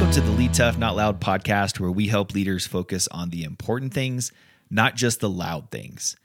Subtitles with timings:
[0.00, 3.44] Welcome to the Lead Tough Not Loud podcast, where we help leaders focus on the
[3.44, 4.32] important things,
[4.70, 6.16] not just the loud things.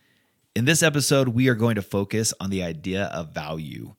[0.55, 3.95] In this episode, we are going to focus on the idea of value,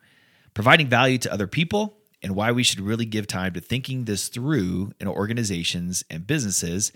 [0.54, 4.28] providing value to other people, and why we should really give time to thinking this
[4.28, 6.90] through in organizations and businesses,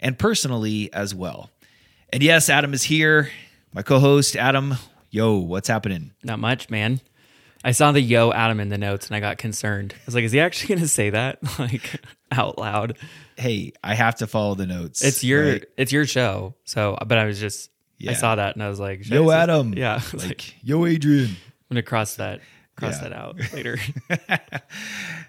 [0.00, 1.50] and personally as well.
[2.10, 3.30] And yes, Adam is here,
[3.74, 4.76] my co host, Adam.
[5.10, 6.12] Yo, what's happening?
[6.24, 7.02] Not much, man.
[7.64, 9.92] I saw the yo Adam in the notes and I got concerned.
[9.96, 12.98] I was like, is he actually going to say that like out loud?
[13.36, 15.02] Hey, I have to follow the notes.
[15.04, 15.64] It's your right?
[15.76, 16.54] it's your show.
[16.64, 18.12] So, but I was just Yeah.
[18.12, 19.74] I saw that and I was like, Yo, Adam.
[19.74, 21.26] Yeah, Like, like, yo, Adrian.
[21.30, 21.36] I'm
[21.74, 22.40] gonna cross that
[22.76, 23.08] cross Yeah.
[23.08, 23.78] that out later.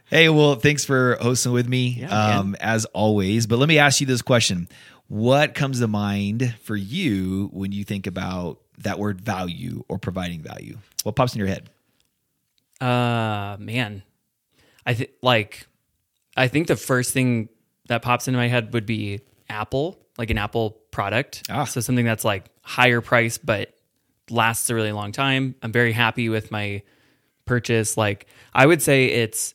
[0.06, 3.46] Hey, well, thanks for hosting with me, Yeah, um, as always.
[3.48, 4.70] But let me ask you this question:
[5.08, 10.42] What comes to mind for you when you think about that word value or providing
[10.42, 10.78] value?
[11.04, 11.70] What pops in your head?
[12.80, 14.04] Uh man.
[14.86, 15.68] I think like
[16.36, 17.50] I think the first thing
[17.88, 21.44] that pops into my head would be Apple, like an Apple product.
[21.50, 21.66] Ah.
[21.66, 23.74] So something that's like higher price but
[24.30, 25.56] lasts a really long time.
[25.62, 26.84] I'm very happy with my
[27.46, 27.98] purchase.
[27.98, 29.54] Like I would say it's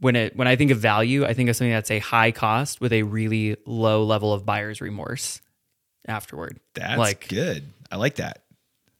[0.00, 2.80] when it when I think of value, I think of something that's a high cost
[2.80, 5.40] with a really low level of buyer's remorse
[6.06, 6.60] afterward.
[6.74, 7.64] That's like good.
[7.90, 8.42] I like that.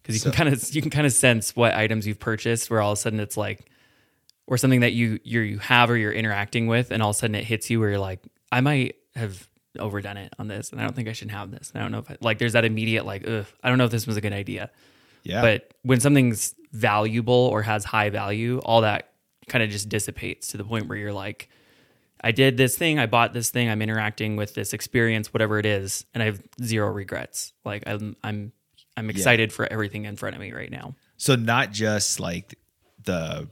[0.05, 2.81] Because you can kind of you can kind of sense what items you've purchased where
[2.81, 3.71] all of a sudden it's like
[4.47, 7.19] or something that you you you have or you're interacting with and all of a
[7.19, 8.21] sudden it hits you where you're like
[8.53, 11.71] I might have overdone it on this and I don't think I should have this
[11.71, 13.87] and I don't know if I, like there's that immediate like ugh I don't know
[13.87, 14.71] if this was a good idea
[15.23, 19.11] Yeah, but when something's valuable or has high value all that
[19.49, 21.49] kind of just dissipates to the point where you're like
[22.25, 25.67] I did this thing, I bought this thing, I'm interacting with this experience, whatever it
[25.67, 27.53] is, and I have zero regrets.
[27.67, 28.53] Like I'm I'm
[28.97, 30.95] I'm excited for everything in front of me right now.
[31.17, 32.59] so not just like
[33.05, 33.49] the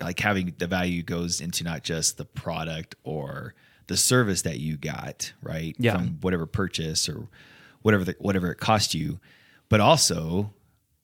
[0.00, 3.54] like having the value goes into not just the product or
[3.88, 5.94] the service that you got right Yeah.
[5.96, 7.28] from whatever purchase or
[7.82, 9.18] whatever the, whatever it cost you
[9.68, 10.52] but also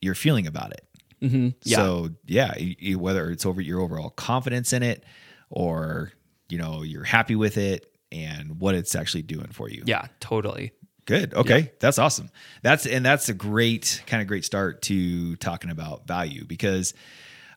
[0.00, 0.86] your feeling about it
[1.22, 1.48] Mm-hmm.
[1.62, 1.76] Yeah.
[1.76, 5.02] so yeah you- whether it's over your overall confidence in it
[5.50, 6.12] or
[6.50, 10.72] you know you're happy with it and what it's actually doing for you Yeah, totally.
[11.06, 11.34] Good.
[11.34, 11.72] Okay.
[11.80, 12.30] That's awesome.
[12.62, 16.94] That's and that's a great kind of great start to talking about value because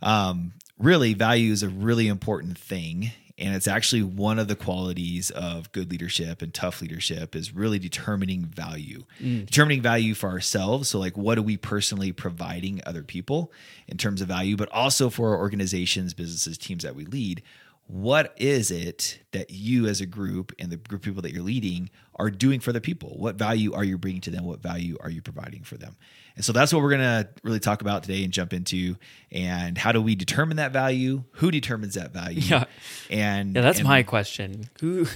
[0.02, 5.30] um really value is a really important thing and it's actually one of the qualities
[5.30, 9.04] of good leadership and tough leadership is really determining value.
[9.46, 13.52] Determining value for ourselves, so like what are we personally providing other people
[13.88, 17.44] in terms of value, but also for our organizations, businesses, teams that we lead
[17.88, 21.44] what is it that you as a group and the group of people that you're
[21.44, 23.16] leading are doing for the people?
[23.18, 24.44] What value are you bringing to them?
[24.44, 25.96] What value are you providing for them?
[26.36, 28.98] And so that's what we're going to really talk about today and jump into.
[29.32, 31.24] And how do we determine that value?
[31.32, 32.42] Who determines that value?
[32.42, 32.66] Yeah.
[33.10, 34.70] and Yeah, that's and my question.
[34.82, 35.08] Who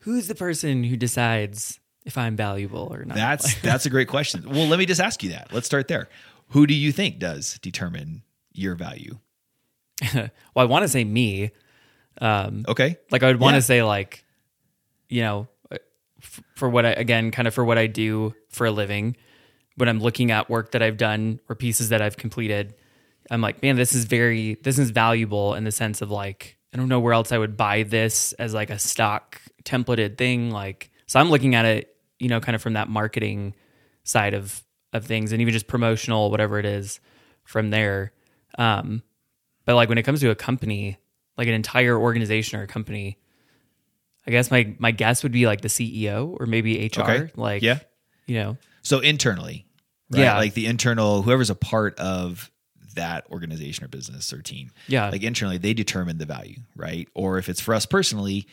[0.00, 3.16] who's the person who decides if I'm valuable or not?
[3.16, 4.48] that's that's a great question.
[4.48, 5.52] Well let me just ask you that.
[5.52, 6.08] Let's start there.
[6.48, 8.22] Who do you think does determine
[8.52, 9.18] your value?
[10.12, 11.52] Well, I want to say me.
[12.20, 13.60] Um, okay like I would want to Yeah.
[13.60, 14.24] say like,
[15.08, 18.70] you know, f- for what I again kind of for what I do for a
[18.70, 19.16] living.
[19.76, 22.74] When I'm looking at work that I've done or pieces that I've completed,
[23.30, 26.78] I'm like, man, this is very this is valuable in the sense of like I
[26.78, 30.50] don't know where else I would buy this as like a stock templated thing.
[30.50, 33.54] Like, so I'm looking at it, you know, kind of from that marketing
[34.04, 34.62] side of
[34.94, 37.00] of things, and even just promotional, whatever it is,
[37.44, 38.12] from there.
[38.56, 39.02] Um,
[39.66, 40.96] but like when it comes to a company,
[41.36, 43.18] like an entire organization or a company,
[44.26, 47.00] I guess my my guess would be like the CEO or maybe HR.
[47.02, 47.30] Okay.
[47.36, 47.78] Like, Yeah.
[48.26, 49.66] you know, So internally,
[50.10, 50.20] right?
[50.20, 50.36] Yeah.
[50.36, 52.50] Like the internal, whoever's a part of
[52.94, 54.70] that organization or business or team.
[54.88, 55.10] Yeah.
[55.10, 57.08] Like internally, they determine the value, right?
[57.14, 58.46] Or if it's for us personally,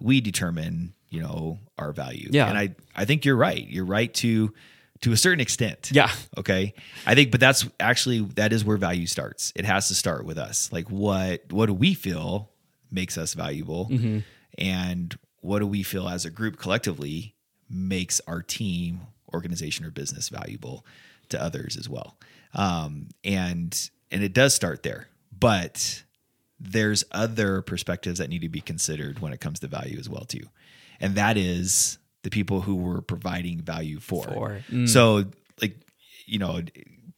[0.00, 2.28] we determine, you know, our value.
[2.30, 2.48] Yeah.
[2.48, 3.66] And I, I think you're right.
[3.68, 4.54] You're right to,
[5.00, 5.90] to a certain extent.
[5.92, 6.74] yeah, Okay.
[7.06, 9.52] I think, but that's actually, that is where value starts.
[9.54, 10.72] It has to start with us.
[10.72, 12.50] Like what, what do we feel
[12.90, 13.88] makes us valuable?
[13.90, 14.18] Mm-hmm.
[14.58, 17.34] And what do we feel as a group collectively
[17.70, 19.02] makes our team,
[19.32, 20.84] organization, or business valuable
[21.28, 22.18] to others as well?
[22.54, 25.08] Um, and, and it does start there,
[25.38, 26.02] but
[26.58, 30.24] there's other perspectives that need to be considered when it comes to value as well
[30.24, 30.48] too.
[31.00, 34.24] And that is the people who we're providing value for.
[34.24, 34.62] For.
[34.70, 34.88] Mm.
[34.88, 35.24] So
[35.60, 35.76] like
[36.26, 36.62] you know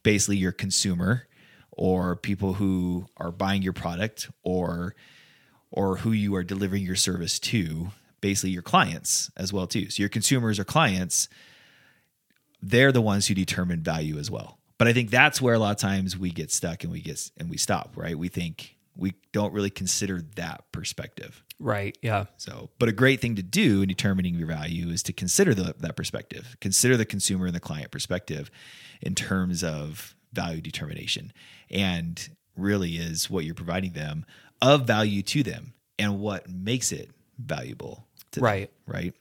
[0.03, 1.27] basically your consumer
[1.71, 4.95] or people who are buying your product or
[5.71, 9.89] or who you are delivering your service to, basically your clients as well too.
[9.89, 11.29] So your consumers or clients
[12.61, 14.59] they're the ones who determine value as well.
[14.77, 17.29] But I think that's where a lot of times we get stuck and we get
[17.37, 18.17] and we stop, right?
[18.17, 21.43] We think we don't really consider that perspective.
[21.59, 21.97] Right.
[22.01, 22.25] Yeah.
[22.37, 25.75] So, but a great thing to do in determining your value is to consider the,
[25.79, 28.49] that perspective, consider the consumer and the client perspective
[29.01, 31.31] in terms of value determination,
[31.69, 34.25] and really is what you're providing them
[34.61, 38.69] of value to them and what makes it valuable to Right.
[38.85, 38.93] them.
[38.93, 39.03] Right.
[39.03, 39.13] Right.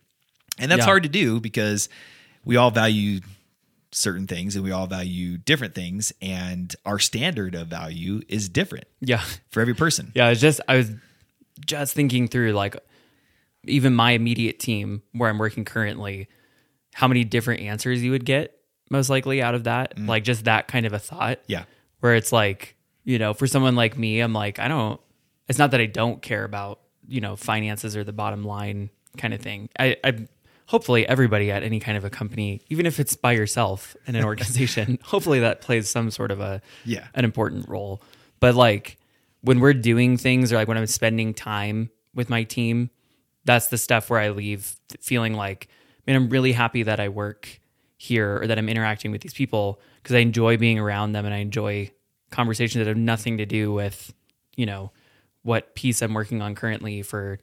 [0.59, 0.85] And that's Yeah.
[0.87, 1.89] hard to do because
[2.45, 3.21] we all value
[3.93, 8.87] certain things and we all value different things, and our standard of value is different
[9.01, 9.23] Yeah.
[9.51, 10.13] for every person.
[10.15, 10.29] Yeah.
[10.31, 10.93] It's just I was
[11.67, 12.77] just thinking through like
[13.65, 16.29] even my immediate team where I'm working currently,
[16.95, 18.57] how many different answers you would get
[18.91, 19.97] most likely out of that.
[19.97, 20.09] Mm.
[20.09, 21.41] Like just that kind of a thought.
[21.47, 21.65] Yeah.
[22.01, 25.01] where it's like you know for someone like me i'm like i don't
[25.49, 29.33] it's not that i don't care about you know finances or the bottom line kind
[29.33, 30.13] of thing i i
[30.71, 34.25] hopefully everybody at any kind of a company even if it's by yourself in an
[34.31, 37.09] organization hopefully that plays some sort of a Yeah.
[37.15, 38.01] an important role
[38.39, 38.97] but like
[39.43, 42.91] when we're doing things or like when i'm spending time with my team
[43.45, 45.67] that's the stuff where i leave feeling like
[46.07, 47.59] man i'm really happy that i work
[47.97, 51.35] here or that i'm interacting with these people because i enjoy being around them and
[51.35, 51.91] i enjoy
[52.31, 54.15] conversations that have nothing to do with
[54.57, 54.93] you know
[55.43, 57.41] what piece i'm working on currently for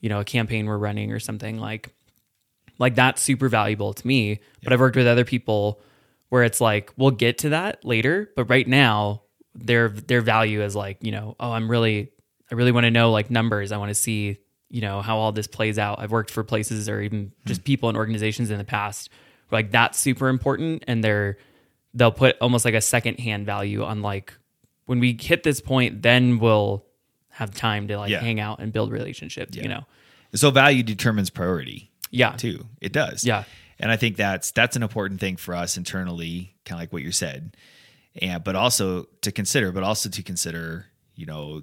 [0.00, 1.92] you know a campaign we're running or something like
[2.80, 4.40] like that's super valuable to me.
[4.64, 5.80] But i've worked with other people
[6.30, 9.22] where it's like we'll get to that later but right now
[9.54, 12.10] their their value is like you know oh i'm really
[12.50, 13.72] i really want to know like numbers.
[13.72, 14.38] I want to see
[14.68, 15.98] you know how all this plays out.
[15.98, 17.48] I've worked for places or even hmm.
[17.48, 19.10] just people and organizations in the past
[19.48, 21.36] where, like that's super important and they're
[21.94, 24.32] they'll put almost like a second hand value on like
[24.86, 26.84] when we hit this point then we'll
[27.30, 28.20] have time to like Yeah.
[28.20, 29.84] hang out and build relationships you know?
[30.34, 32.66] So value determines priority yeah too.
[32.80, 33.24] It does.
[33.24, 33.44] Yeah.
[33.78, 37.02] And I think that's that's an important thing for us internally, kind of like what
[37.02, 37.56] you said.
[38.20, 41.62] And but also to consider, but also to consider, you know,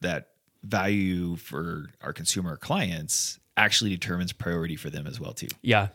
[0.00, 0.28] that
[0.62, 5.48] value for our consumer clients actually determines priority for them as well too.
[5.62, 5.88] yeah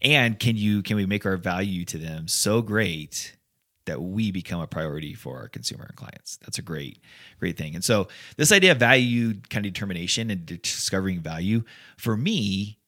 [0.00, 3.36] And can you can we make our value to them so great
[3.86, 6.38] that we become a priority for our consumer and clients?
[6.38, 7.00] That's a great
[7.40, 7.74] great thing.
[7.74, 11.64] And so this idea of value kind of determination and discovering value
[11.96, 12.78] for me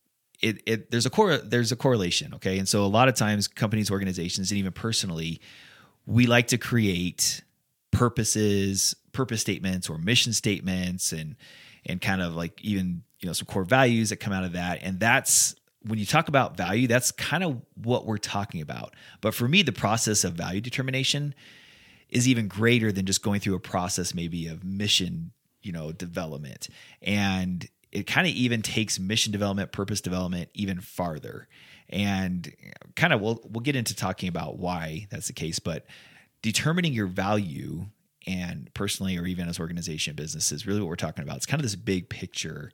[0.40, 2.58] it, it there's a core there's a correlation okay?
[2.58, 5.40] And so a lot of times companies organizations and even personally
[6.06, 7.42] we like to create
[7.90, 11.36] purposes purpose statements or mission statements and
[11.86, 14.82] and kind of like even you know some core values that come out of that.
[14.82, 18.94] And that's when you talk about value that's kind of what we're talking about.
[19.20, 21.34] But for me the process of value determination
[22.08, 26.68] is even greater than just going through a process maybe of mission you know development.
[27.02, 31.48] And it kind of even takes mission development purpose development even farther.
[31.88, 32.52] And
[32.94, 35.86] kind of we'll we'll get into talking about why that's the case but
[36.42, 37.86] determining your value
[38.26, 41.38] and personally or even as organization businesses really what we're talking about.
[41.38, 42.70] It's kind of this big picture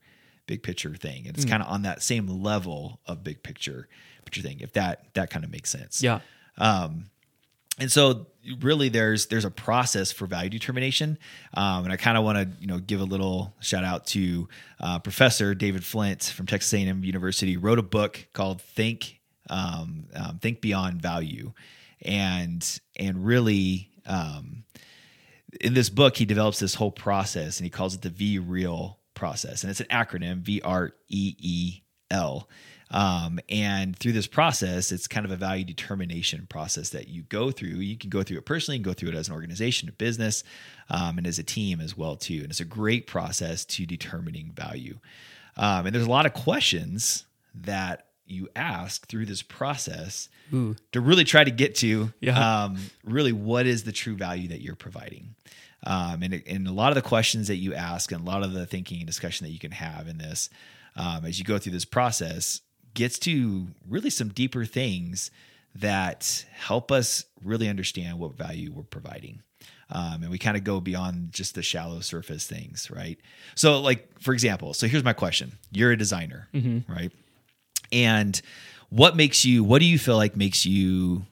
[0.47, 1.51] big picture thing and it's mm.
[1.51, 3.89] kind of on that same level of big picture
[4.25, 6.03] picture thing if that that kind of makes sense.
[6.03, 6.19] Yeah
[6.59, 7.07] um,
[7.83, 8.27] and so
[8.61, 11.19] really there's there's a process for value determination.
[11.55, 14.49] Um, and i kind of want to you know give a little shout out to
[14.81, 19.21] uh, professor david flint from texas a&m university wrote a book called think
[19.51, 21.53] um, um, think beyond value.
[22.03, 24.65] And and really um,
[25.61, 29.63] in this book he develops this whole process and he calls it the VREEL process.
[29.63, 32.49] And it's an acronym v r e e l
[32.93, 37.51] um, and through this process it's kind of a value determination process that you go
[37.51, 37.69] through.
[37.81, 39.93] You can go through it personally you can go through it as an organization a
[39.93, 40.45] business
[40.91, 42.41] um, and as a team as well too.
[42.43, 44.99] And it's a great process to determining value.
[45.57, 50.29] Um, and there's a lot of questions that you ask through this process
[50.93, 52.65] to really try to get to Yeah.
[52.65, 55.35] um, really what is the true value that you're providing.
[55.85, 58.53] Um, and, and a lot of the questions that you ask and a lot of
[58.53, 60.49] the thinking and discussion that you can have in this
[60.95, 62.61] um, as you go through this process
[62.95, 65.31] gets to really some deeper things
[65.75, 69.43] that help us really understand what value we're providing.
[69.91, 73.19] Um, and we kind of go beyond just the shallow surface things right?
[73.55, 75.53] So like for example so here's my question.
[75.71, 76.49] You're a designer
[76.89, 77.13] right?
[77.91, 78.41] And
[78.89, 81.27] what makes you what do you feel like makes you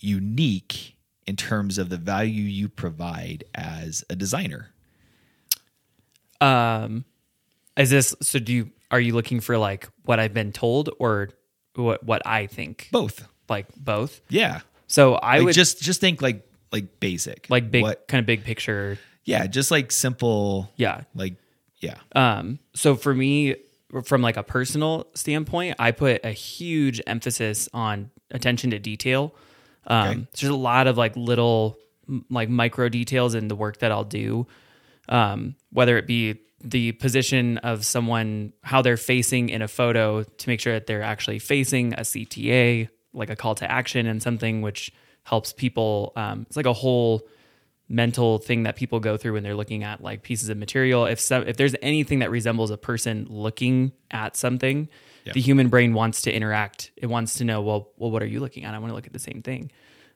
[0.00, 0.96] unique
[1.26, 4.70] in terms of the value you provide as a designer?
[6.40, 7.04] Um,
[7.76, 8.38] is this so?
[8.38, 11.30] Do you are you looking for like what I've been told or
[11.74, 12.88] what what I think?
[12.92, 14.20] both Like both.
[14.28, 18.20] yeah So I like would just just think like like basic like big what kind
[18.20, 18.98] of big picture.
[19.24, 21.02] yeah just like simple Yeah.
[21.14, 21.34] like
[21.80, 23.56] yeah Um, so for me,
[24.04, 29.34] from like a personal standpoint, I put a huge emphasis on attention to detail.
[29.86, 30.26] Um, Okay.
[30.34, 31.76] so there's a lot of like little
[32.30, 34.46] like micro details in the work that I'll do
[35.08, 40.48] um, whether it be the position of someone, how they're facing in a photo to
[40.48, 44.62] make sure that they're actually facing a CTA, like a call to action and something
[44.62, 44.90] which
[45.24, 46.12] helps people.
[46.16, 47.22] Um, it's like a whole
[47.88, 51.04] mental thing that people go through when they're looking at like pieces of material.
[51.04, 54.88] If some, if there's anything that resembles a person looking at something,
[55.32, 56.90] the human brain wants to interact.
[56.96, 58.74] It wants to know, well, well, what are you looking at?
[58.74, 59.70] I want to look at the same thing.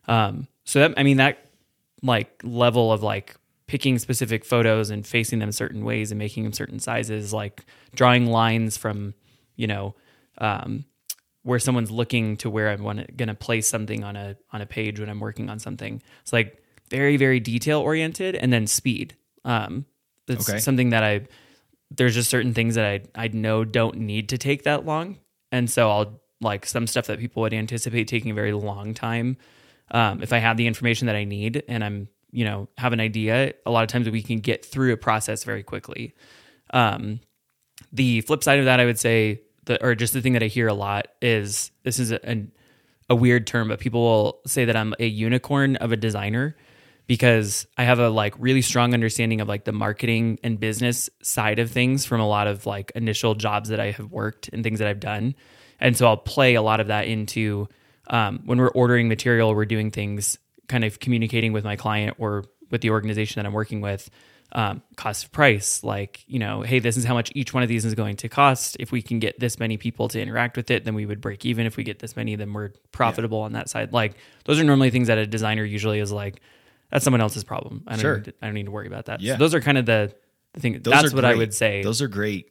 [0.07, 1.47] Um, so that I mean that
[2.03, 3.37] like level of like
[3.69, 8.27] picking specific photos and facing them certain ways and making them certain sizes, like drawing
[8.27, 9.15] lines from,
[9.55, 9.95] you know,
[10.39, 10.85] um,
[11.45, 14.99] where someone's looking to where I'm going to place something on a on a page
[14.99, 16.03] when I'm working on something.
[16.23, 16.61] It's like
[16.91, 19.15] very very detail oriented, and then speed.
[19.45, 19.87] Um,
[20.27, 20.59] it's Okay.
[20.59, 21.29] something that I
[21.91, 22.85] there's just certain things that
[23.15, 25.19] I I know don't need to take that long,
[25.53, 29.37] and so I'll like some stuff that people would anticipate taking a very long time.
[29.91, 33.01] Um, if I have the information that I need and I'm you know have an
[33.01, 36.15] idea, a lot of times we can get through a process very quickly.
[36.71, 37.21] Um,
[37.93, 39.43] the flip side of that, I would say,
[39.81, 42.47] or just the thing that I hear a lot is this is a,
[43.09, 46.57] a weird term, but people will say that I'm a unicorn of a designer
[47.07, 51.59] because I have a like really strong understanding of like the marketing and business side
[51.59, 54.79] of things from a lot of like initial jobs that I have worked and things
[54.79, 55.35] that I've done.
[55.81, 57.69] And so I'll play a lot of that into
[58.09, 62.45] um, when we're ordering material, we're doing things kind of communicating with my client or
[62.71, 64.09] with the organization that I'm working with
[64.53, 67.69] um, cost of price like you know hey this is how much each one of
[67.69, 70.71] these is going to cost if we can get this many people to interact with
[70.71, 73.53] it then we would break even if we get this many then we're profitable on
[73.53, 74.15] that side like
[74.47, 76.41] those are normally things that a designer usually is like
[76.91, 78.17] that's someone else's problem i don't, Sure.
[78.17, 79.35] need, to, I don't need to worry about that Yeah.
[79.35, 80.15] so those are kind of the,
[80.55, 82.51] the thing Those that's what i would say Those are great,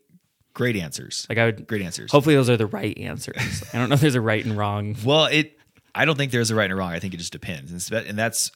[0.53, 1.25] great answers.
[1.29, 2.11] like i would great answers.
[2.11, 4.95] hopefully those are the right answers i don't know if there's a right and wrong
[5.03, 5.56] Well, it.
[5.97, 6.91] I don't think there's a right and a wrong.
[6.91, 8.51] I think it just depends, and, and that's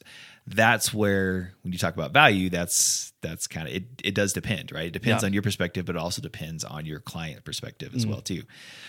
[0.46, 3.84] that's where when you talk about value, that's that's kind of it.
[4.04, 4.86] It does depend, right?
[4.86, 5.26] It depends Yeah.
[5.26, 8.42] on your perspective, but it also depends on your client perspective as well too.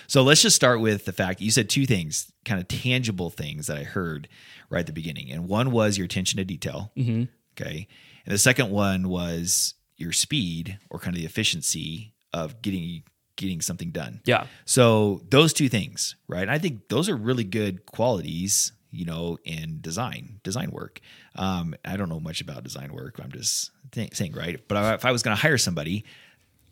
[0.08, 3.68] So let's just start with the fact you said two things, kind of tangible things
[3.68, 4.28] that I heard
[4.70, 6.92] right at the beginning, and one was your attention to detail.
[6.98, 7.28] Mhm.
[7.60, 7.88] Okay,
[8.26, 13.04] and the second one was your speed or kind of the efficiency of getting
[13.36, 14.22] getting something done.
[14.26, 16.48] yeah So those two things, right?
[16.48, 21.00] I think those are really good qualities, you know, in design, design work.
[21.36, 23.20] Um, I don't know much about design work.
[23.22, 24.60] I'm just th- saying, right?
[24.68, 26.06] But if I was going to hire somebody,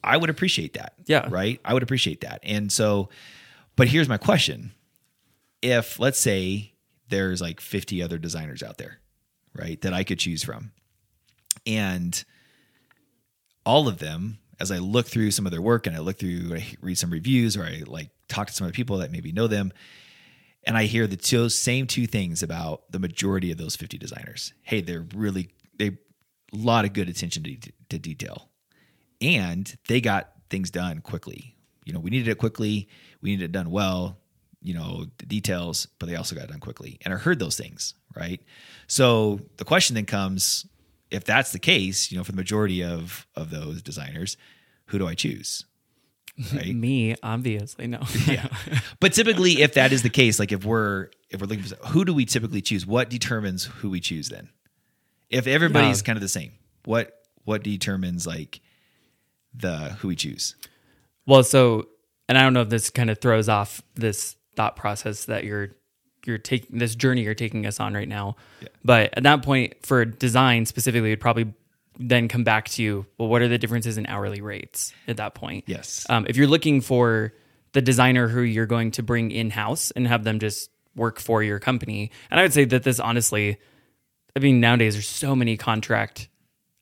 [0.04, 0.94] I would appreciate that.
[1.06, 1.28] Yeah.
[1.30, 1.60] Right.
[1.66, 2.42] I would appreciate that.
[2.44, 3.10] And so,
[3.76, 4.72] but here's my question:
[5.62, 6.74] If let's say
[7.10, 9.00] there's like 50 other designers out there,
[9.54, 10.72] right, that I could choose from,
[11.66, 12.24] and
[13.66, 16.56] all of them as i look through some of their work and i look through
[16.56, 19.48] i read some reviews or i like talk to some other people that maybe know
[19.48, 19.72] them
[20.64, 24.54] and i hear the two same two things about the majority of those 50 designers.
[24.64, 27.56] Hey they're really they a lot of good attention to,
[27.90, 28.50] to detail.
[29.22, 31.56] And they got things done quickly.
[31.86, 32.90] You know we needed it quickly.
[33.22, 34.18] We needed it done well
[34.64, 37.00] you know the details but they also got done quickly.
[37.04, 38.42] And i heard those things right?
[38.88, 40.66] So the question then comes
[41.12, 44.38] if that's the case you know for the majority of of those designers
[44.86, 45.66] who do i choose?
[46.56, 46.74] Right?
[46.74, 48.00] Me obviously no.
[48.28, 48.48] Yeah.
[49.00, 52.06] But typically if that is the case like if we're if we're looking for who
[52.06, 52.88] do we typically choose?
[52.88, 54.50] What determines who we choose then?
[55.30, 56.54] If everybody's kind of the same
[56.86, 57.14] what
[57.44, 58.62] what determines like
[59.54, 60.56] the who we choose?
[61.26, 61.88] Well, so,
[62.28, 65.70] and I don't know if this kind of throws off this thought process that you're
[66.26, 68.36] you're taking this journey you're taking us on right now.
[68.84, 71.54] But at that point, for design specifically, it'd probably
[72.00, 73.06] then come back to you.
[73.18, 75.66] well, what are the differences in hourly rates at that point?
[75.68, 77.34] yes Um, if you're looking for
[77.74, 81.44] the designer who you're going to bring in house and have them just work for
[81.44, 83.58] your company, and I would say that this honestly,
[84.36, 86.30] I mean, nowadays there's so many contract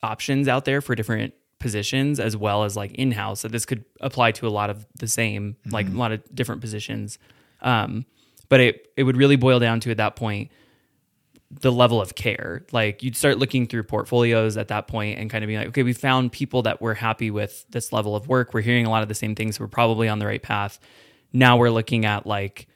[0.02, 3.42] options out there for different positions as well as like in house.
[3.42, 6.62] So this could apply to a lot of the same, like a lot of different
[6.62, 7.20] positions.
[7.62, 8.06] Um,
[8.50, 10.52] but it it would really boil down to at that point
[11.52, 12.64] the level of care.
[12.72, 15.82] Like you'd start looking through portfolios at that point and kind of be like, okay,
[15.84, 18.54] we found people that we're happy with this level of work.
[18.54, 19.60] We're hearing a lot of the same things.
[19.60, 20.80] We're probably on the right path.
[21.34, 22.68] Now we're looking at like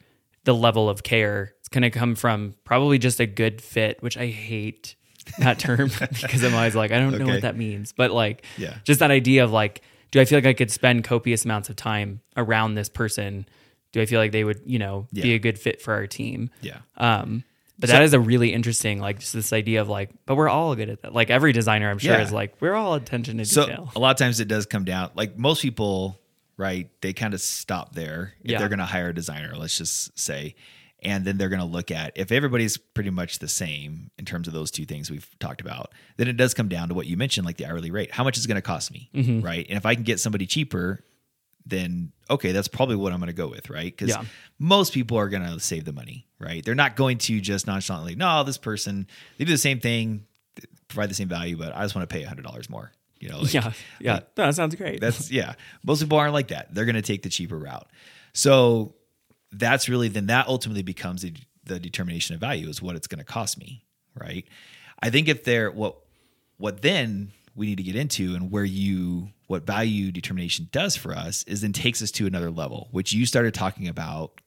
[0.44, 1.54] the level of care.
[1.60, 4.96] It's going to come from probably just a good fit, which I hate
[5.38, 5.90] that term
[6.22, 7.92] because I'm always like, I don't know what that means.
[7.94, 8.78] But like, Yeah.
[8.86, 11.76] just that idea of like, do I feel like I could spend copious amounts of
[11.76, 13.46] time around this person?
[13.94, 16.50] Do I feel like they would, you know, be a good fit for our team?
[16.62, 17.44] yeah Um,
[17.80, 20.76] but that is a really interesting, like, just this idea of like, but we're all
[20.76, 21.14] good at that.
[21.14, 22.22] Like every designer, I'm sure, Yeah.
[22.22, 23.92] is like, we're all attention to so detail.
[23.96, 26.20] a lot of times it does come down like most people
[26.56, 28.60] right they kind of stop there if Yeah.
[28.60, 30.54] they're going to hire a designer let's just say
[31.02, 34.48] and then they're going to look at if everybody's pretty much the same in terms
[34.48, 37.18] of those two things we've talked about then it does come down to what you
[37.18, 39.10] mentioned like the hourly rate how much is it going to cost me
[39.44, 41.04] right and if i can get somebody cheaper
[41.66, 44.24] then okay that's probably what i'm going to go with right because Yeah.
[44.60, 48.16] most people are going to save the money right they're not going to just nonchalantly
[48.16, 50.26] no this person they do the same thing
[50.90, 53.54] provide the same value but i just want to pay $100 more you know like,
[53.54, 55.00] yeah, yeah, No, that sounds great.
[55.00, 55.54] that's yeah.
[55.86, 56.74] Most people aren't like that.
[56.76, 57.88] They're going to take the cheaper route.
[58.34, 58.96] So
[59.54, 63.20] that's really then that ultimately becomes the, the determination of value is what it's going
[63.20, 63.86] to cost me,
[64.20, 64.46] right?
[65.02, 65.96] I think if they're what
[66.58, 71.14] what then we need to get into and where you what value determination does for
[71.14, 74.42] us is then takes us to another level, which you started talking about,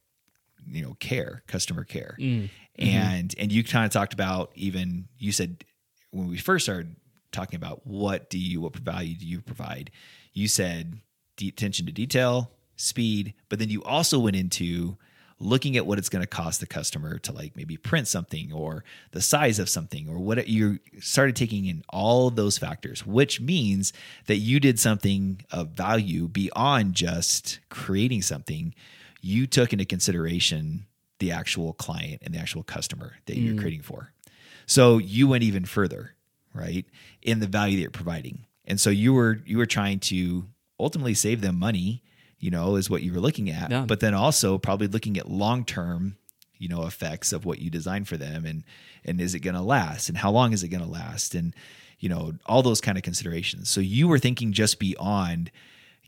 [0.66, 2.16] you know, care, customer care.
[2.18, 2.50] Mm.
[2.78, 2.84] Mm-hmm.
[2.84, 5.64] And and you kind of talked about even you said
[6.10, 6.96] when we first started
[7.32, 9.90] talking about what do you what value do you provide,
[10.32, 11.00] you said
[11.36, 14.96] de- attention to detail, speed, but then you also went into
[15.38, 18.84] looking at what it's going to cost the customer to like maybe print something or
[19.10, 23.40] the size of something or what you started taking in all of those factors which
[23.40, 23.92] means
[24.26, 28.74] that you did something of value beyond just creating something.
[29.20, 30.86] You took into consideration
[31.18, 33.60] the actual client and the actual customer that you're mm.
[33.60, 34.12] creating for.
[34.66, 36.14] So you went even further
[36.52, 36.84] right
[37.22, 38.46] in the value that you're providing.
[38.64, 40.46] And so you were you were trying to
[40.78, 42.02] ultimately save them money
[42.38, 43.84] you know is what you were looking at Yeah.
[43.86, 46.16] but then also probably looking at long term
[46.58, 48.64] you know effects of what you designed for them and
[49.04, 51.54] and is it going to last and how long is it going to last and
[51.98, 55.50] you know all those kind of considerations so you were thinking just beyond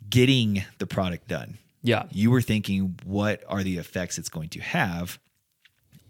[0.09, 4.61] getting the product done yeah, you were thinking what are the effects it's going to
[4.61, 5.19] have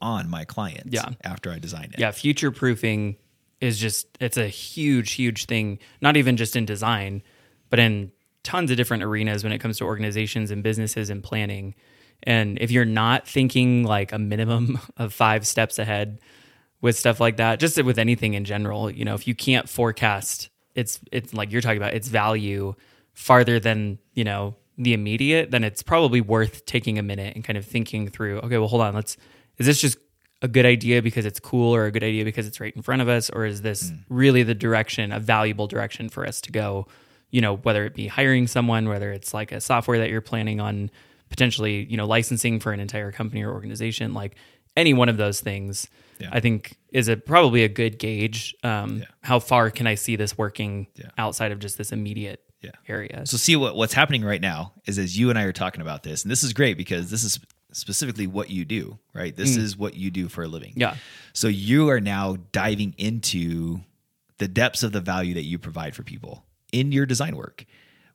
[0.01, 1.11] on my clients Yeah.
[1.23, 2.11] after i design it yeah.
[2.11, 3.17] Future proofing
[3.61, 5.81] is just it's a huge, huge thing.
[6.01, 7.23] Not even just in design,
[7.71, 8.13] but in
[8.49, 11.75] tons of different arenas when it comes to organizations and businesses and planning.
[12.23, 16.19] And if you're not thinking like a minimum of five steps ahead
[16.81, 20.49] with stuff like that, just with anything in general, you know, if you can't forecast
[20.75, 22.73] it's it's like you're talking about its value
[23.13, 27.59] farther than, you know, the immediate, then it's probably worth taking a minute and kind
[27.59, 29.17] of thinking through, okay, well hold on, let's
[29.59, 29.99] is this just
[30.41, 33.03] a good idea because it's cool or a good idea because it's right in front
[33.03, 33.97] of us or is this hmm.
[34.09, 36.87] really the direction, a valuable direction for us to go?
[37.31, 40.61] You know, whether it be hiring someone, whether it's like a software that you're planning
[40.61, 40.91] on
[41.29, 44.35] potentially, you know, licensing for an entire company or organization, like
[44.77, 45.89] any one of those things,
[46.21, 46.31] Yeah.
[46.33, 48.55] I think is a probably a good gauge.
[48.63, 51.11] Um, How far can I see this working Yeah.
[51.19, 52.71] outside of just this immediate Yeah.
[52.89, 53.27] area?
[53.27, 56.03] So see what what's happening right now is as you and I are talking about
[56.05, 57.39] this, and this is great because this is
[57.73, 59.37] specifically what you do, right?
[59.37, 60.73] This is what you do for a living.
[60.77, 60.97] Yeah.
[61.35, 63.83] So you are now diving into
[64.39, 67.65] the depths of the value that you provide for people in your design work,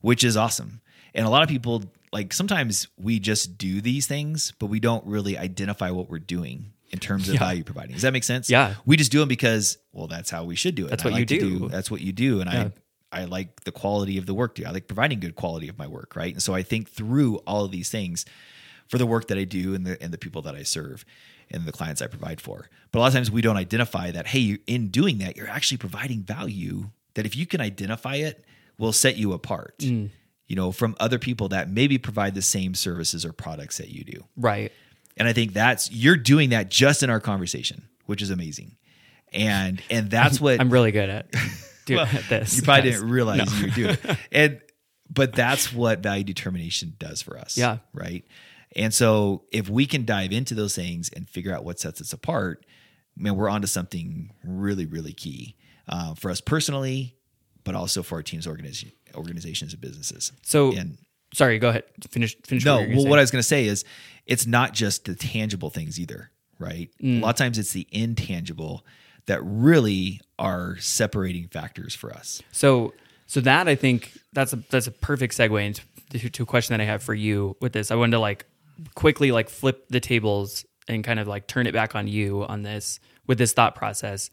[0.02, 0.82] which is awesome.
[1.13, 5.06] And a lot of people like sometimes we just do these things, but we don't
[5.06, 7.94] really identify what we're doing in terms of value providing.
[7.94, 8.50] Does that make sense?
[8.50, 8.76] Yeah.
[8.86, 10.89] We just do them because well, that's how we should do it.
[10.89, 11.68] That's what you like to do.
[11.70, 12.70] That's what you do, and Yeah.
[13.12, 14.60] I I like the quality of the work.
[14.66, 16.34] I like providing good quality of my work, right?
[16.34, 18.26] And so I think through all of these things
[18.88, 21.06] for the work that I do and the and the people that I serve
[21.52, 22.70] and the clients I provide for.
[22.92, 24.28] But a lot of times we don't identify that.
[24.28, 28.43] Hey, in doing that, you're actually providing value that if you can identify it,
[28.78, 29.80] will set you apart.
[29.80, 30.10] Mm.
[30.47, 34.04] You know, from other people that maybe provide the same services or products that you
[34.04, 34.23] do.
[34.36, 34.71] Right.
[35.17, 38.76] And I think that's you're doing that just in our conversation, which is amazing.
[39.32, 41.32] And and that's what I'm really good at
[41.86, 42.58] doing well, at this.
[42.58, 42.99] You probably guys.
[42.99, 44.17] didn't realize you were doing it.
[44.32, 44.62] And
[45.10, 47.58] but that's what value determination does for us.
[47.58, 47.78] Yeah.
[47.93, 48.26] Right.
[48.76, 52.12] And so if we can dive into those things and figure out what sets us
[52.12, 52.65] apart,
[53.15, 55.56] man, we're onto something really, really key
[55.88, 57.15] uh, for us personally,
[57.63, 60.32] but also for our teams, organization, organizations, and businesses.
[60.43, 60.98] So and
[61.34, 61.84] sorry, go ahead.
[62.10, 62.38] Finish.
[62.43, 62.65] Finish.
[62.65, 63.19] no, what, well, gonna what.
[63.19, 63.86] I was going to say is
[64.26, 66.89] it's not just the tangible things either, right?
[67.02, 67.19] Mm.
[67.19, 68.86] A lot of times it's the intangible
[69.26, 72.41] that really are separating factors for us.
[72.52, 72.93] So,
[73.26, 76.74] so that I think that's a that's a perfect segue into to, to a question
[76.74, 77.91] that I have for you with this.
[77.91, 78.46] I wanted to like
[78.96, 82.63] quickly like flip the tables and kind of like turn it back on you on
[82.63, 84.30] this with this thought process.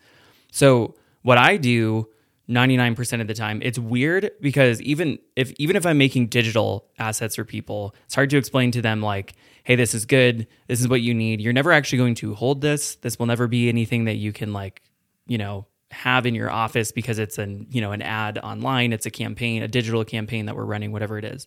[0.50, 2.08] So, what I do
[2.48, 7.36] 99% of the time, it's weird because even if even if I'm making digital assets
[7.36, 10.48] for people, it's hard to explain to them like, "Hey, this is good.
[10.66, 12.96] This is what you need." You're never actually going to hold this.
[12.96, 14.82] This will never be anything that you can like,
[15.28, 19.06] you know, have in your office because it's an, you know, an ad online, it's
[19.06, 21.46] a campaign, a digital campaign that we're running, whatever it is.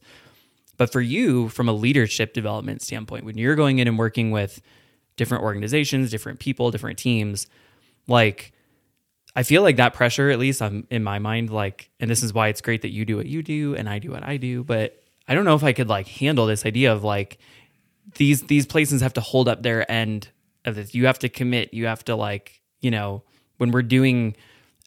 [0.78, 4.62] But for you, from a leadership development standpoint, when you're going in and working with
[5.18, 7.48] different organizations, different people, different teams,
[8.08, 8.53] like
[9.36, 12.34] I feel like that pressure, at least I'm in my mind, like, and this is
[12.34, 14.64] why it's great that you do what you do and I do what I do.
[14.64, 17.40] But I don't know if I could like handle this idea of like
[18.16, 20.30] these these places have to hold up their end
[20.66, 20.94] of this.
[20.94, 21.74] You have to commit.
[21.74, 23.24] You have to like, you know,
[23.58, 24.36] when we're doing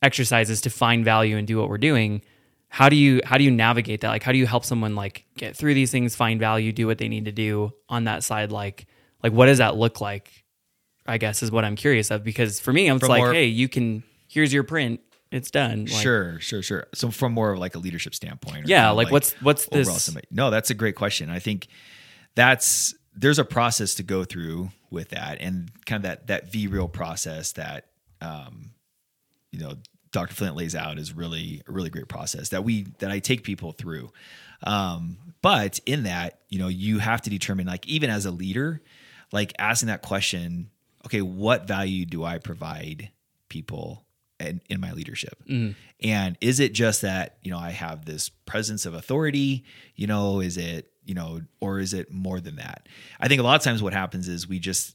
[0.03, 2.23] exercises to find value and do what we're doing,
[2.69, 4.11] how do you how do you navigate that?
[4.11, 6.99] Like how do you help someone like get through these things, find value, do what
[6.99, 8.87] they need to do on that side like
[9.23, 10.45] like what does that look like?
[11.09, 13.69] I guess is what I'm curious of because for me, I'm like, more- hey, you
[13.69, 14.03] can
[14.37, 15.01] here's your print,
[15.33, 15.87] it's done.
[15.87, 16.87] Like, sure, sure, sure.
[16.95, 20.05] So from more of like a leadership standpoint, or Yeah, of like, what's what's this?
[20.05, 21.31] somebody- No, that's a great question.
[21.31, 21.69] I think
[22.35, 26.93] that's there's a process to go through with that, and kind of that that VREEL
[26.93, 27.87] process that
[28.21, 28.73] um,
[29.53, 29.75] you know
[30.13, 30.35] Dr.
[30.35, 33.73] Flint lays out is really a really great process that we that I take people
[33.73, 34.13] through.
[34.63, 38.83] Um, but in that, you know, you have to determine like even as a leader,
[39.33, 40.71] like asking that question,
[41.07, 43.11] okay, what value do I provide
[43.49, 44.06] people
[44.41, 45.43] in, in my leadership?
[45.49, 45.73] Mm-hmm.
[46.03, 50.41] And is it just that, you know, I have this presence of authority, you know,
[50.41, 52.89] is it, you know, or is it more than that?
[53.21, 54.95] I think a lot of times what happens is we just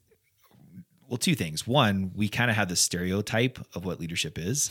[1.07, 1.67] well, two things.
[1.67, 4.69] One, we kind of have the stereotype of what leadership is.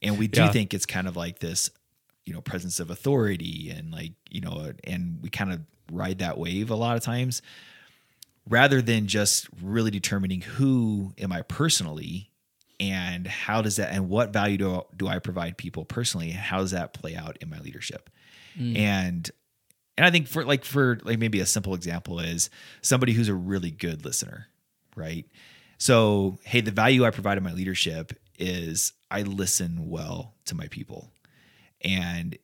[0.00, 0.52] And we do Yeah.
[0.52, 1.70] think it's kind of like this,
[2.24, 6.38] you know, presence of authority and like, you know, and we kind of ride that
[6.38, 7.42] wave a lot of times
[8.48, 12.30] rather than just really determining who am I personally
[12.82, 16.58] and how does that and what value do, do I provide people personally and how
[16.58, 18.10] does that play out in my leadership?
[18.58, 18.76] Mm.
[18.76, 19.30] And
[19.96, 23.34] and I think for like for like maybe a simple example is somebody who's a
[23.34, 24.48] really good listener,
[24.96, 25.26] right?
[25.78, 30.66] So, hey, the value I provide in my leadership is I listen well to my
[30.66, 31.12] people.
[31.82, 32.36] And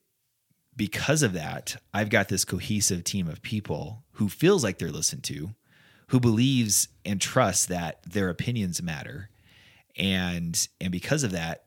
[0.76, 5.24] because of that, I've got this cohesive team of people who feels like they're listened
[5.24, 5.50] to,
[6.08, 9.30] who believes and trusts that their opinions matter.
[9.98, 11.64] And and because of that,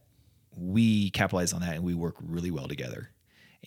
[0.56, 3.10] we capitalize on that and we work really well together.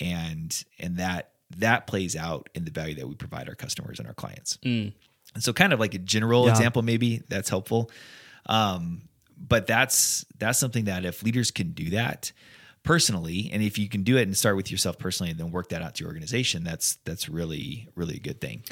[0.01, 4.09] And and that that plays out in the value that we provide our customers and
[4.09, 4.59] our clients.
[5.35, 6.51] And so kind of like a general Yeah.
[6.53, 7.91] example maybe that's helpful.
[8.47, 9.03] Um,
[9.37, 12.33] but that's that's something that if leaders can do that
[12.83, 15.71] personally and if you can do it and start with yourself personally and then work
[15.71, 18.63] that out to your organization that's that's really really a good thing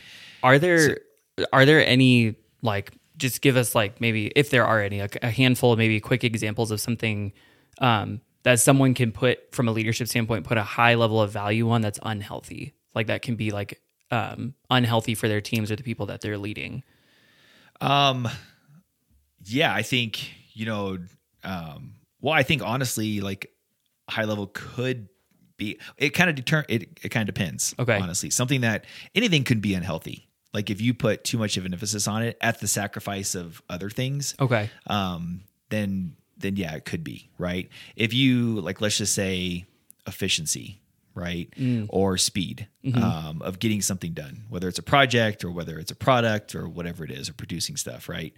[0.42, 0.98] Are there
[1.52, 5.30] are there any like just give us like maybe if there are any like a
[5.30, 7.32] handful of maybe quick examples of something
[7.78, 11.70] um, that someone can put from a leadership standpoint put a high level of value
[11.70, 13.80] on that's unhealthy like that can be like
[14.12, 16.85] um, unhealthy for their teams or the people that they're leading.
[17.80, 18.28] Um,
[19.44, 20.98] yeah, I think you know.
[21.42, 23.50] Um, well, I think honestly, like
[24.08, 25.08] high level could
[25.56, 25.78] be.
[25.96, 26.64] It kind of deter.
[26.68, 27.74] It it kind of depends.
[27.78, 27.98] Okay.
[27.98, 30.28] honestly, something that anything could be unhealthy.
[30.54, 33.62] Like if you put too much of an emphasis on it at the sacrifice of
[33.70, 34.68] other things, Okay.
[34.86, 37.68] um, then then yeah, it could be right.
[37.96, 39.64] If you like, let's just say
[40.06, 40.80] efficiency,
[41.14, 41.48] right,
[41.88, 45.94] or speed um, of getting something done, whether it's a project or whether it's a
[45.94, 48.34] product or whatever it is, or producing stuff, right.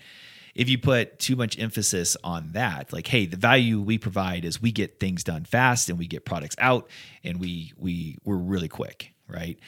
[0.54, 4.62] If you put too much emphasis on that, like, hey, the value we provide is
[4.62, 6.88] we get things done fast and we get products out
[7.24, 9.58] and we we we're really quick, right?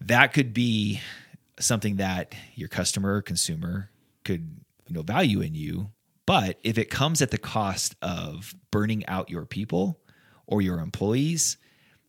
[0.00, 1.00] that could be
[1.60, 3.90] something that your customer or consumer
[4.24, 5.90] could you know value in you
[6.26, 10.00] but if it comes at the cost of burning out your people
[10.46, 11.56] or your employees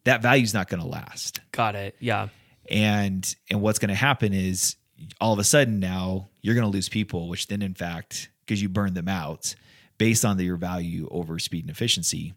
[0.05, 1.95] that value's not going to last Got it.
[1.99, 2.29] Yeah.
[2.69, 4.75] and and what's going to happen is
[5.19, 8.61] all of a sudden now you're going to lose people which then in fact because
[8.61, 9.55] you burned them out
[9.97, 12.33] based on the, your value over speed and efficiency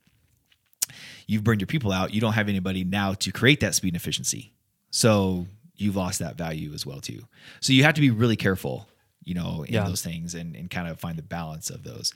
[1.26, 3.96] you've burned your people out you don't have anybody now to create that speed and
[3.96, 4.52] efficiency
[4.90, 5.46] so
[5.78, 7.22] you've lost that value as well too.
[7.60, 8.86] So you have to be really careful
[9.24, 9.84] you know in Yeah.
[9.84, 12.12] those things and, and kind of find the balance of those.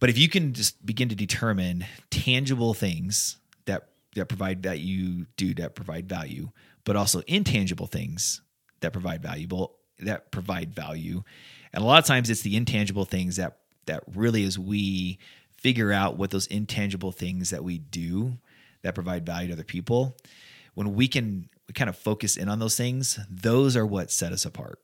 [0.00, 5.26] But if you can just begin to determine tangible things that that provide that you
[5.36, 6.50] do that provide value
[6.84, 8.42] but also intangible things
[8.80, 11.22] that provide valuable that provide value.
[11.72, 15.18] And a lot of times it's the intangible things that that really as we
[15.56, 18.38] figure out what those intangible things that we do
[18.82, 20.16] that provide value to other people.
[20.74, 24.44] When we can kind of focus in on those things those are what set us
[24.44, 24.78] apart.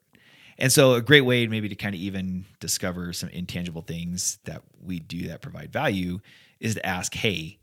[0.60, 4.62] And so a great way maybe to kind of even discover some intangible things that
[4.80, 6.20] we do that provide value
[6.60, 7.58] is to ask hey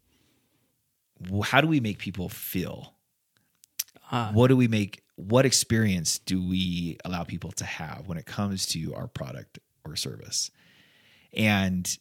[1.44, 2.94] how do we make people feel?
[4.12, 4.30] Ah.
[4.34, 8.66] what do we make what experience do we allow people to have when it comes
[8.68, 10.52] to our product or service?
[11.34, 11.98] And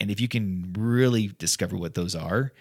[0.00, 2.52] and if you can really discover what those are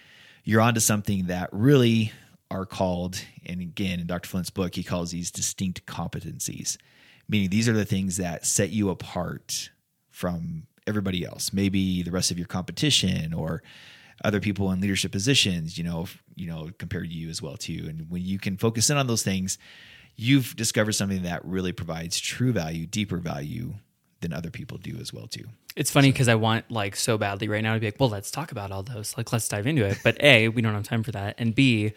[0.43, 2.11] you're onto something that really
[2.53, 6.77] are called and again in dr flint's book he calls these distinct competencies
[7.27, 9.71] meaning these are the things that set you apart
[10.11, 13.63] from everybody else maybe the rest of your competition or
[14.23, 17.85] other people in leadership positions you know you know compared to you as well too
[17.87, 19.57] and when you can focus in on those things
[20.15, 23.73] you've discovered something that really provides true value deeper value
[24.23, 25.45] than other people do as well too.
[25.75, 28.31] It's funny because I want like so badly right now to be like, well, let's
[28.31, 29.15] talk about all those.
[29.15, 29.99] Like, let's dive into it.
[30.03, 31.35] But A, we don't have time for that.
[31.37, 31.93] And B,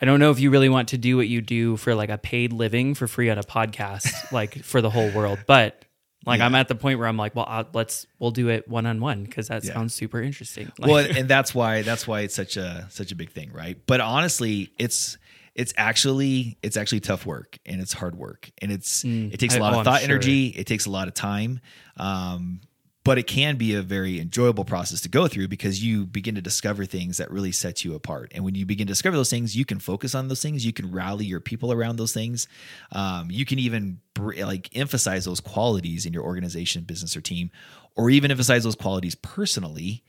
[0.00, 2.18] I don't know if you really want to do what you do for like a
[2.18, 5.38] paid living for free on a podcast, like for the whole world.
[5.46, 5.84] But
[6.26, 6.46] like, Yeah.
[6.46, 9.00] I'm at the point where I'm like, well, I'll, let's we'll do it one on
[9.00, 9.74] one because that Yeah.
[9.74, 10.70] sounds super interesting.
[10.78, 13.78] Like, well, and that's why that's why it's such a such a big thing, right?
[13.86, 15.16] But honestly, it's
[15.54, 19.60] it's actually it's actually tough work and it's hard work and it's it takes a
[19.60, 20.10] lot oh, of thought sure.
[20.10, 21.60] energy it takes a lot of time
[21.96, 22.60] um,
[23.06, 26.42] but it can be a very enjoyable process to go through because you begin to
[26.42, 28.32] discover things that really set you apart.
[28.34, 30.66] And when you begin to discover those things you can focus on those things.
[30.66, 32.48] You can rally your people around those things.
[32.90, 37.52] Um, you can even like emphasize those qualities in your organization business or team
[37.94, 40.02] or even emphasize those qualities personally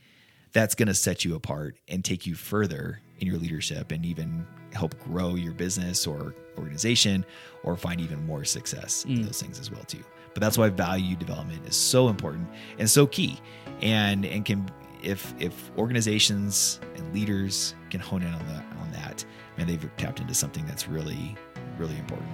[0.53, 4.43] that's going to set you apart and take you further in your leadership and even
[4.73, 7.23] help grow your business or organization
[7.61, 10.03] or find even more success in those things as well too
[10.37, 12.47] but that's why value development is so important
[12.77, 13.39] and so key
[13.81, 14.69] and and can
[15.01, 19.25] if if organizations and leaders can hone in on that on that
[19.67, 21.35] they've tapped into something that's really
[21.79, 22.29] really important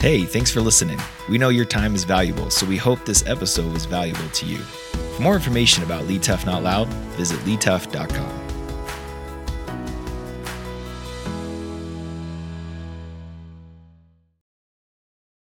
[0.00, 0.98] Hey, thanks for listening.
[1.30, 4.58] We know your time is valuable, so we hope this episode was valuable to you.
[4.58, 8.43] For more information about Lead Tough Not Loud, visit leadtough.com.